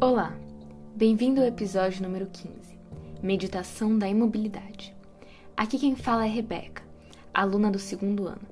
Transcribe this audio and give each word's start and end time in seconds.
Olá, 0.00 0.32
bem-vindo 0.94 1.40
ao 1.40 1.46
episódio 1.48 2.04
número 2.04 2.26
15 2.26 2.78
Meditação 3.20 3.98
da 3.98 4.08
Imobilidade. 4.08 4.94
Aqui 5.56 5.76
quem 5.76 5.96
fala 5.96 6.24
é 6.24 6.28
Rebeca, 6.28 6.84
aluna 7.34 7.68
do 7.68 7.80
segundo 7.80 8.28
ano, 8.28 8.46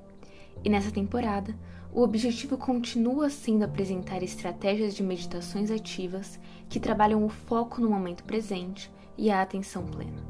e 0.61 0.69
nessa 0.69 0.91
temporada 0.91 1.55
o 1.93 2.01
objetivo 2.01 2.57
continua 2.57 3.29
sendo 3.29 3.63
apresentar 3.63 4.21
estratégias 4.21 4.93
de 4.93 5.01
meditações 5.01 5.71
ativas 5.71 6.37
que 6.67 6.81
trabalham 6.81 7.23
o 7.23 7.29
foco 7.29 7.79
no 7.79 7.89
momento 7.89 8.25
presente 8.25 8.91
e 9.17 9.31
a 9.31 9.41
atenção 9.41 9.85
plena. 9.85 10.21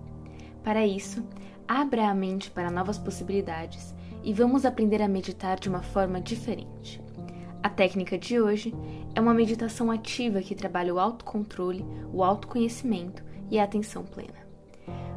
Para 0.63 0.85
isso, 0.85 1.25
abra 1.67 2.09
a 2.09 2.13
mente 2.13 2.51
para 2.51 2.69
novas 2.69 2.99
possibilidades 2.99 3.91
e 4.23 4.31
vamos 4.33 4.65
aprender 4.65 5.01
a 5.01 5.07
meditar 5.07 5.59
de 5.59 5.67
uma 5.67 5.81
forma 5.81 6.21
diferente. 6.21 7.01
A 7.61 7.69
técnica 7.69 8.17
de 8.17 8.39
hoje 8.39 8.73
é 9.15 9.19
uma 9.19 9.33
meditação 9.33 9.89
ativa 9.89 10.41
que 10.41 10.55
trabalha 10.55 10.93
o 10.93 10.99
autocontrole, 10.99 11.83
o 12.13 12.23
autoconhecimento 12.23 13.23
e 13.49 13.59
a 13.59 13.63
atenção 13.63 14.03
plena. 14.03 14.47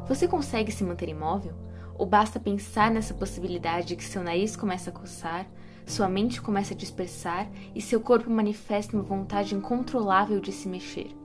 Você 0.07 0.27
consegue 0.27 0.71
se 0.71 0.83
manter 0.83 1.09
imóvel? 1.09 1.53
Ou 1.97 2.05
basta 2.05 2.39
pensar 2.39 2.89
nessa 2.89 3.13
possibilidade 3.13 3.89
de 3.89 3.95
que 3.95 4.03
seu 4.03 4.23
nariz 4.23 4.55
começa 4.55 4.89
a 4.89 4.93
coçar, 4.93 5.47
sua 5.85 6.09
mente 6.09 6.41
começa 6.41 6.73
a 6.73 6.77
dispersar 6.77 7.47
e 7.75 7.81
seu 7.81 8.01
corpo 8.01 8.29
manifesta 8.29 8.95
uma 8.97 9.03
vontade 9.03 9.53
incontrolável 9.53 10.39
de 10.39 10.51
se 10.51 10.67
mexer? 10.67 11.15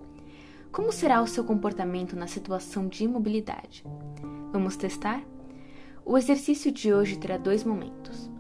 Como 0.70 0.92
será 0.92 1.23
o 1.23 1.27
seu 1.27 1.45
comportamento 1.45 2.14
na 2.14 2.27
situação 2.27 2.87
de 2.89 3.05
imobilidade? 3.05 3.84
Vamos 4.53 4.77
testar? 4.77 5.23
O 6.05 6.19
exercício 6.19 6.70
de 6.70 6.92
hoje 6.92 7.19
terá 7.19 7.39
dois 7.39 7.64
momentos: 7.64 8.30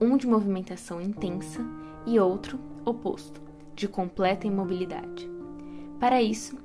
um 0.00 0.16
de 0.16 0.26
movimentação 0.26 1.00
intensa 1.00 1.60
e 2.06 2.18
outro, 2.18 2.58
oposto, 2.84 3.40
de 3.74 3.88
completa 3.88 4.46
imobilidade. 4.46 5.30
Para 5.98 6.20
isso, 6.20 6.58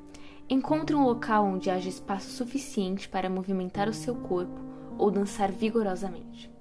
encontre 0.50 0.96
um 0.96 1.04
local 1.04 1.46
onde 1.46 1.70
haja 1.70 1.90
espaço 1.90 2.30
suficiente 2.32 3.08
para 3.08 3.30
movimentar 3.30 3.88
o 3.88 3.94
seu 3.94 4.16
corpo 4.16 4.60
ou 4.98 5.12
dançar 5.12 5.52
vigorosamente. 5.52 6.52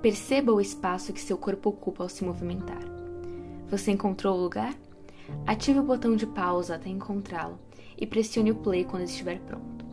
Perceba 0.00 0.52
o 0.52 0.60
espaço 0.60 1.12
que 1.12 1.20
seu 1.20 1.36
corpo 1.36 1.70
ocupa 1.70 2.04
ao 2.04 2.08
se 2.08 2.24
movimentar. 2.24 2.82
Você 3.68 3.90
encontrou 3.90 4.36
o 4.36 4.40
lugar? 4.40 4.74
Ative 5.46 5.80
o 5.80 5.82
botão 5.82 6.16
de 6.16 6.26
pausa 6.26 6.76
até 6.76 6.88
encontrá-lo 6.88 7.58
e 7.96 8.06
pressione 8.06 8.52
o 8.52 8.56
play 8.56 8.84
quando 8.84 9.02
estiver 9.02 9.40
pronto. 9.40 9.84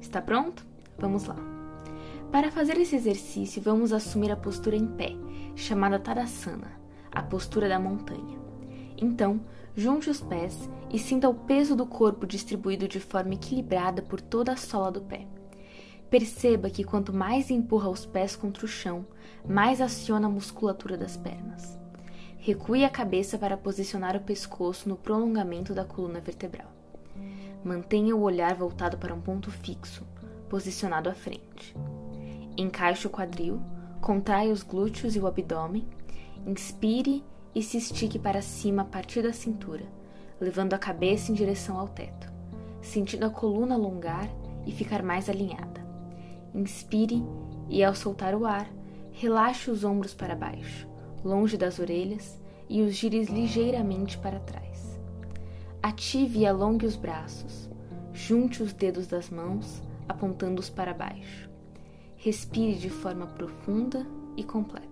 Está 0.00 0.20
pronto? 0.20 0.66
Vamos 0.98 1.26
lá. 1.26 1.36
Para 2.32 2.50
fazer 2.50 2.78
esse 2.78 2.96
exercício, 2.96 3.60
vamos 3.60 3.92
assumir 3.92 4.32
a 4.32 4.36
postura 4.36 4.74
em 4.74 4.86
pé, 4.86 5.14
chamada 5.54 5.98
Tadasana, 5.98 6.81
a 7.12 7.22
postura 7.22 7.68
da 7.68 7.78
montanha. 7.78 8.40
Então, 8.96 9.40
junte 9.76 10.10
os 10.10 10.20
pés 10.20 10.68
e 10.90 10.98
sinta 10.98 11.28
o 11.28 11.34
peso 11.34 11.76
do 11.76 11.86
corpo 11.86 12.26
distribuído 12.26 12.88
de 12.88 12.98
forma 12.98 13.34
equilibrada 13.34 14.02
por 14.02 14.20
toda 14.20 14.52
a 14.52 14.56
sola 14.56 14.90
do 14.90 15.02
pé. 15.02 15.26
Perceba 16.10 16.68
que 16.68 16.84
quanto 16.84 17.12
mais 17.12 17.50
empurra 17.50 17.88
os 17.88 18.04
pés 18.04 18.36
contra 18.36 18.64
o 18.64 18.68
chão, 18.68 19.06
mais 19.48 19.80
aciona 19.80 20.26
a 20.26 20.30
musculatura 20.30 20.96
das 20.96 21.16
pernas. 21.16 21.78
Recue 22.38 22.84
a 22.84 22.90
cabeça 22.90 23.38
para 23.38 23.56
posicionar 23.56 24.16
o 24.16 24.20
pescoço 24.20 24.88
no 24.88 24.96
prolongamento 24.96 25.72
da 25.72 25.84
coluna 25.84 26.20
vertebral. 26.20 26.70
Mantenha 27.64 28.16
o 28.16 28.22
olhar 28.22 28.54
voltado 28.54 28.98
para 28.98 29.14
um 29.14 29.20
ponto 29.20 29.50
fixo, 29.50 30.04
posicionado 30.48 31.08
à 31.08 31.14
frente. 31.14 31.74
Encaixe 32.56 33.06
o 33.06 33.10
quadril, 33.10 33.62
contraia 34.00 34.52
os 34.52 34.62
glúteos 34.62 35.16
e 35.16 35.20
o 35.20 35.26
abdômen, 35.26 35.86
inspire 36.46 37.24
e 37.54 37.62
se 37.62 37.76
estique 37.76 38.18
para 38.18 38.42
cima 38.42 38.82
a 38.82 38.84
partir 38.84 39.22
da 39.22 39.32
cintura, 39.32 39.84
levando 40.40 40.74
a 40.74 40.78
cabeça 40.78 41.30
em 41.30 41.34
direção 41.34 41.78
ao 41.78 41.88
teto, 41.88 42.32
sentindo 42.80 43.26
a 43.26 43.30
coluna 43.30 43.74
alongar 43.74 44.28
e 44.66 44.72
ficar 44.72 45.02
mais 45.02 45.28
alinhada. 45.28 45.80
Inspire 46.54 47.22
e, 47.68 47.82
ao 47.82 47.94
soltar 47.94 48.34
o 48.34 48.44
ar, 48.44 48.68
relaxe 49.12 49.70
os 49.70 49.84
ombros 49.84 50.14
para 50.14 50.34
baixo, 50.34 50.88
longe 51.24 51.56
das 51.56 51.78
orelhas, 51.78 52.40
e 52.68 52.80
os 52.80 52.94
gire 52.94 53.24
ligeiramente 53.24 54.16
para 54.18 54.40
trás. 54.40 54.98
Ative 55.82 56.40
e 56.40 56.46
alongue 56.46 56.86
os 56.86 56.96
braços, 56.96 57.68
junte 58.12 58.62
os 58.62 58.72
dedos 58.72 59.06
das 59.06 59.28
mãos, 59.28 59.82
apontando-os 60.08 60.70
para 60.70 60.94
baixo. 60.94 61.50
Respire 62.16 62.74
de 62.78 62.88
forma 62.88 63.26
profunda 63.26 64.06
e 64.36 64.44
completa. 64.44 64.91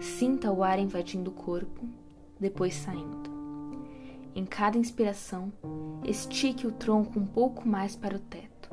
Sinta 0.00 0.50
o 0.50 0.64
ar 0.64 0.78
invadindo 0.78 1.30
o 1.30 1.34
corpo, 1.34 1.86
depois 2.40 2.74
saindo. 2.74 3.30
Em 4.34 4.46
cada 4.46 4.78
inspiração, 4.78 5.52
estique 6.02 6.66
o 6.66 6.72
tronco 6.72 7.20
um 7.20 7.26
pouco 7.26 7.68
mais 7.68 7.96
para 7.96 8.16
o 8.16 8.18
teto, 8.18 8.70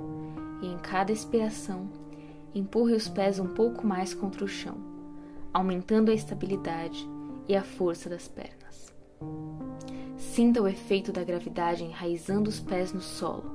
e 0.62 0.68
em 0.68 0.78
cada 0.78 1.12
expiração, 1.12 1.90
empurre 2.56 2.94
os 2.94 3.10
pés 3.10 3.40
um 3.40 3.48
pouco 3.48 3.86
mais 3.86 4.14
contra 4.14 4.46
o 4.46 4.48
chão, 4.48 4.78
aumentando 5.54 6.12
a 6.12 6.14
estabilidade 6.14 7.06
e 7.46 7.58
a 7.58 7.62
força 7.62 8.09
das 8.09 8.30
pernas. 8.30 8.94
Sinta 10.16 10.62
o 10.62 10.68
efeito 10.68 11.12
da 11.12 11.26
gravidade 11.26 11.84
enraizando 11.84 12.50
os 12.50 12.62
pés 12.62 12.94
no 12.94 13.02
solo, 13.02 13.52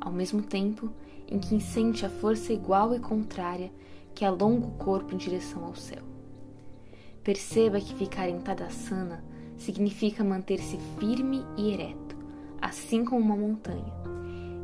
ao 0.00 0.12
mesmo 0.12 0.42
tempo 0.42 0.92
em 1.26 1.40
que 1.40 1.60
sente 1.60 2.06
a 2.06 2.08
força 2.08 2.52
igual 2.52 2.94
e 2.94 3.00
contrária 3.00 3.72
que 4.14 4.24
alonga 4.24 4.68
o 4.68 4.72
corpo 4.72 5.12
em 5.12 5.18
direção 5.18 5.64
ao 5.64 5.74
céu. 5.74 6.15
Perceba 7.26 7.80
que 7.80 7.92
ficar 7.92 8.28
em 8.28 8.38
Tadasana 8.38 9.20
significa 9.58 10.22
manter-se 10.22 10.78
firme 10.96 11.44
e 11.56 11.72
ereto, 11.72 12.16
assim 12.62 13.04
como 13.04 13.20
uma 13.20 13.36
montanha, 13.36 13.92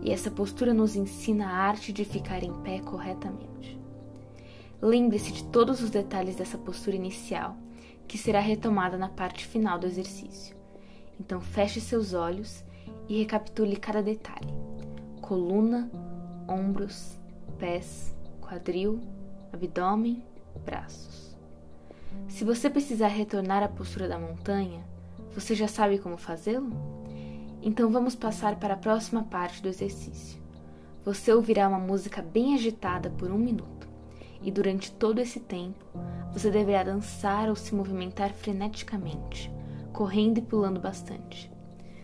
e 0.01 0.13
essa 0.13 0.31
postura 0.31 0.73
nos 0.73 0.95
ensina 0.95 1.49
a 1.49 1.57
arte 1.57 1.93
de 1.93 2.05
ficar 2.05 2.45
em 2.45 2.55
pé 2.63 2.79
corretamente. 2.79 3.77
Lembre-se 4.81 5.33
de 5.33 5.45
todos 5.47 5.83
os 5.83 5.91
detalhes 5.91 6.37
dessa 6.37 6.57
postura 6.57 6.95
inicial 6.95 7.57
que 8.07 8.17
será 8.17 8.39
retomada 8.39 8.97
na 8.97 9.09
parte 9.09 9.45
final 9.45 9.77
do 9.77 9.89
exercício. 9.89 10.55
Então 11.19 11.41
feche 11.41 11.81
seus 11.81 12.15
olhos 12.15 12.63
e 13.09 13.19
recapitule 13.19 13.75
cada 13.75 14.05
detalhe: 14.05 14.55
coluna, 15.21 15.91
ombros, 16.47 17.19
pés, 17.59 18.15
quadril, 18.41 19.01
abdômen, 19.53 20.23
braços. 20.65 21.32
Se 22.29 22.45
você 22.45 22.71
precisar 22.71 23.09
retornar 23.09 23.63
à 23.63 23.69
postura 23.69 24.09
da 24.09 24.19
montanha, 24.19 24.85
você 25.35 25.55
já 25.55 25.69
sabe 25.69 25.99
como 25.99 26.17
fazê-lo? 26.17 26.73
Então 27.63 27.91
vamos 27.91 28.15
passar 28.15 28.57
para 28.57 28.75
a 28.75 28.77
próxima 28.77 29.23
parte 29.23 29.63
do 29.63 29.69
exercício. 29.69 30.41
Você 31.05 31.33
ouvirá 31.33 31.69
uma 31.69 31.79
música 31.79 32.23
bem 32.23 32.55
agitada 32.55 33.11
por 33.11 33.31
um 33.31 33.39
minuto, 33.39 33.89
e 34.43 34.51
durante 34.51 34.93
todo 34.93 35.21
esse 35.21 35.41
tempo 35.41 35.85
você 36.33 36.51
deverá 36.51 36.83
dançar 36.85 37.49
ou 37.49 37.57
se 37.57 37.75
movimentar 37.75 38.33
freneticamente, 38.33 39.53
correndo 39.93 40.39
e 40.39 40.43
pulando 40.43 40.81
bastante. 40.81 41.51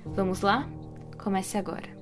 Vamos 0.05 0.43
lá? 0.43 0.69
Comece 1.17 1.57
agora. 1.57 1.97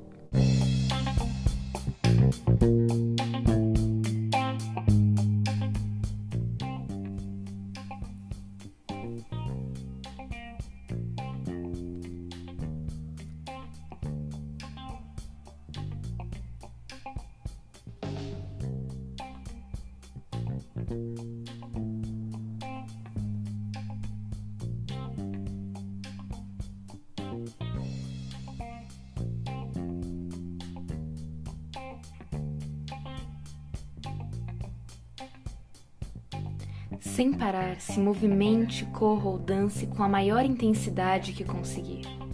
Sem 37.00 37.32
parar, 37.32 37.81
se 37.81 37.99
movimente, 37.99 38.84
corra 38.87 39.31
ou 39.31 39.38
dance 39.38 39.87
com 39.87 40.02
a 40.02 40.08
maior 40.08 40.44
intensidade 40.44 41.32
que 41.32 41.44
conseguir. 41.44 42.25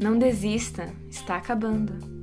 Não 0.00 0.16
desista, 0.16 0.92
está 1.10 1.36
acabando. 1.36 2.17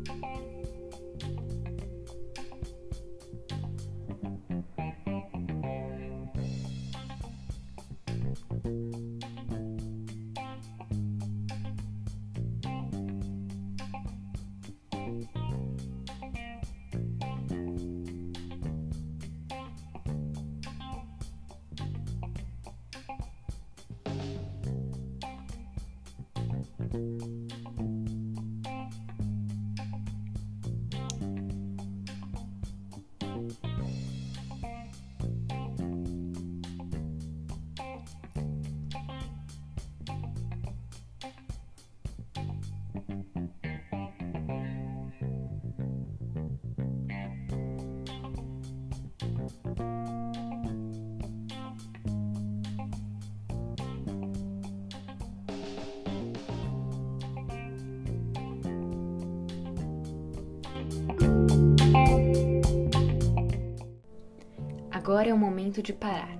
Agora 65.05 65.29
é 65.29 65.33
o 65.35 65.37
momento 65.37 65.83
de 65.83 65.93
parar. 65.93 66.35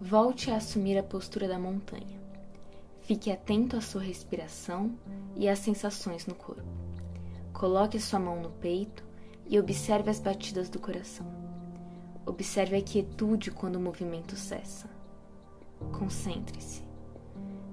Volte 0.00 0.52
a 0.52 0.56
assumir 0.56 0.96
a 0.96 1.02
postura 1.02 1.48
da 1.48 1.58
montanha. 1.58 2.22
Fique 3.00 3.28
atento 3.28 3.76
à 3.76 3.80
sua 3.80 4.00
respiração 4.00 4.96
e 5.34 5.48
às 5.48 5.58
sensações 5.58 6.24
no 6.24 6.32
corpo. 6.36 6.62
Coloque 7.52 7.98
sua 7.98 8.20
mão 8.20 8.40
no 8.40 8.50
peito 8.50 9.02
e 9.48 9.58
observe 9.58 10.08
as 10.10 10.20
batidas 10.20 10.68
do 10.68 10.78
coração. 10.78 11.26
Observe 12.24 12.76
a 12.76 12.80
quietude 12.80 13.50
quando 13.50 13.74
o 13.74 13.80
movimento 13.80 14.36
cessa. 14.36 14.88
Concentre-se. 15.98 16.84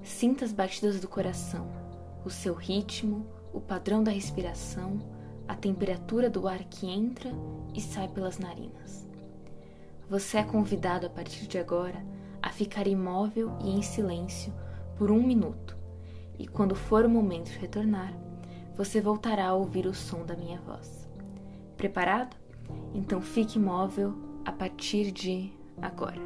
Sinta 0.01 0.43
as 0.43 0.51
batidas 0.51 0.99
do 0.99 1.07
coração, 1.07 1.69
o 2.25 2.31
seu 2.31 2.55
ritmo, 2.55 3.27
o 3.53 3.61
padrão 3.61 4.03
da 4.03 4.09
respiração, 4.09 4.97
a 5.47 5.53
temperatura 5.53 6.31
do 6.31 6.47
ar 6.47 6.63
que 6.63 6.87
entra 6.87 7.29
e 7.75 7.79
sai 7.79 8.07
pelas 8.07 8.39
narinas. 8.39 9.07
Você 10.09 10.39
é 10.39 10.43
convidado 10.43 11.05
a 11.05 11.09
partir 11.09 11.45
de 11.45 11.59
agora 11.59 12.03
a 12.41 12.49
ficar 12.49 12.87
imóvel 12.87 13.55
e 13.61 13.69
em 13.69 13.83
silêncio 13.83 14.51
por 14.97 15.11
um 15.11 15.21
minuto, 15.21 15.77
e 16.39 16.47
quando 16.47 16.73
for 16.73 17.05
o 17.05 17.09
momento 17.09 17.51
de 17.51 17.59
retornar, 17.59 18.11
você 18.75 18.99
voltará 18.99 19.49
a 19.49 19.53
ouvir 19.53 19.85
o 19.85 19.93
som 19.93 20.25
da 20.25 20.35
minha 20.35 20.59
voz. 20.61 21.07
Preparado? 21.77 22.35
Então 22.91 23.21
fique 23.21 23.59
imóvel 23.59 24.15
a 24.43 24.51
partir 24.51 25.11
de 25.11 25.53
agora. 25.79 26.21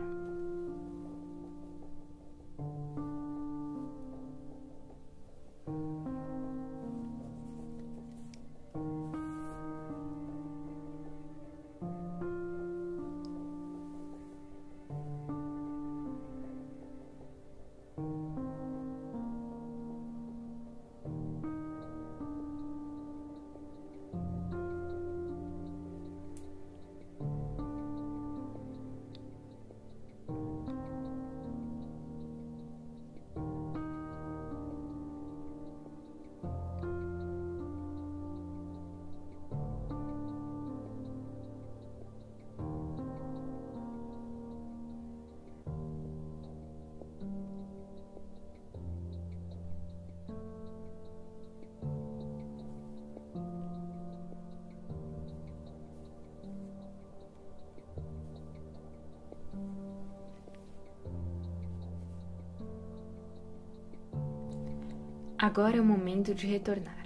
Agora 65.44 65.76
é 65.76 65.82
o 65.82 65.84
momento 65.84 66.34
de 66.34 66.48
retornar. 66.48 67.06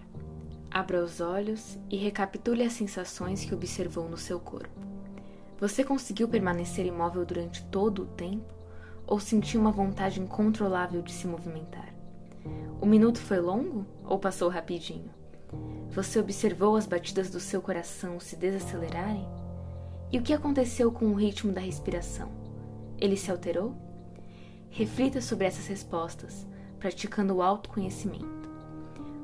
Abra 0.70 1.04
os 1.04 1.20
olhos 1.20 1.76
e 1.90 1.98
recapitule 1.98 2.62
as 2.62 2.74
sensações 2.74 3.44
que 3.44 3.52
observou 3.52 4.08
no 4.08 4.16
seu 4.16 4.40
corpo. 4.40 4.80
Você 5.60 5.84
conseguiu 5.84 6.28
permanecer 6.28 6.86
imóvel 6.86 7.26
durante 7.26 7.66
todo 7.66 8.04
o 8.04 8.06
tempo 8.06 8.54
ou 9.08 9.20
sentiu 9.20 9.60
uma 9.60 9.72
vontade 9.72 10.22
incontrolável 10.22 11.02
de 11.02 11.14
se 11.14 11.26
movimentar? 11.26 11.92
O 12.80 12.86
minuto 12.86 13.20
foi 13.20 13.40
longo 13.40 13.88
ou 14.06 14.20
passou 14.20 14.50
rapidinho? 14.50 15.10
Você 15.90 16.20
observou 16.20 16.76
as 16.76 16.86
batidas 16.86 17.32
do 17.32 17.40
seu 17.40 17.60
coração 17.60 18.20
se 18.20 18.36
desacelerarem? 18.36 19.28
E 20.12 20.20
o 20.20 20.22
que 20.22 20.32
aconteceu 20.32 20.92
com 20.92 21.06
o 21.06 21.16
ritmo 21.16 21.52
da 21.52 21.62
respiração? 21.62 22.30
Ele 23.00 23.18
se 23.18 23.32
alterou? 23.32 23.76
Reflita 24.70 25.22
sobre 25.22 25.48
essas 25.48 25.66
respostas 25.66 26.46
praticando 26.80 27.36
o 27.36 27.42
autoconhecimento. 27.42 28.50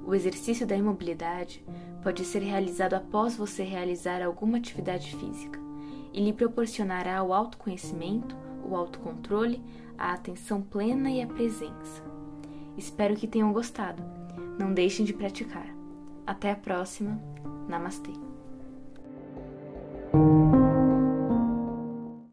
O 0.05 0.13
exercício 0.13 0.67
da 0.67 0.75
imobilidade 0.75 1.63
pode 2.01 2.25
ser 2.25 2.39
realizado 2.39 2.93
após 2.93 3.35
você 3.35 3.63
realizar 3.63 4.21
alguma 4.21 4.57
atividade 4.57 5.15
física 5.15 5.59
e 6.11 6.23
lhe 6.23 6.33
proporcionará 6.33 7.23
o 7.23 7.33
autoconhecimento, 7.33 8.35
o 8.63 8.75
autocontrole, 8.75 9.63
a 9.97 10.13
atenção 10.13 10.61
plena 10.61 11.09
e 11.09 11.21
a 11.21 11.27
presença. 11.27 12.03
Espero 12.77 13.15
que 13.15 13.27
tenham 13.27 13.53
gostado. 13.53 14.03
Não 14.59 14.73
deixem 14.73 15.05
de 15.05 15.13
praticar. 15.13 15.67
Até 16.25 16.51
a 16.51 16.55
próxima. 16.55 17.19
Namastê. 17.67 18.32